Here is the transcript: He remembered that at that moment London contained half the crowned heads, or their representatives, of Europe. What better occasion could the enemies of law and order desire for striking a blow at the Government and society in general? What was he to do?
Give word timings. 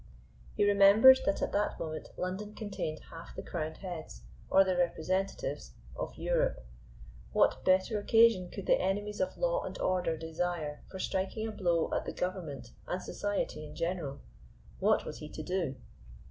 He 0.55 0.65
remembered 0.67 1.19
that 1.27 1.43
at 1.43 1.51
that 1.51 1.79
moment 1.79 2.09
London 2.17 2.55
contained 2.55 3.01
half 3.11 3.35
the 3.35 3.43
crowned 3.43 3.77
heads, 3.85 4.23
or 4.49 4.63
their 4.63 4.75
representatives, 4.79 5.73
of 5.95 6.17
Europe. 6.17 6.65
What 7.33 7.63
better 7.63 7.99
occasion 7.99 8.49
could 8.49 8.65
the 8.65 8.81
enemies 8.81 9.19
of 9.21 9.37
law 9.37 9.61
and 9.63 9.79
order 9.79 10.17
desire 10.17 10.81
for 10.89 10.97
striking 10.97 11.47
a 11.47 11.51
blow 11.51 11.93
at 11.93 12.05
the 12.05 12.13
Government 12.13 12.71
and 12.87 12.99
society 12.99 13.63
in 13.63 13.75
general? 13.75 14.21
What 14.79 15.05
was 15.05 15.19
he 15.19 15.29
to 15.29 15.43
do? 15.43 15.75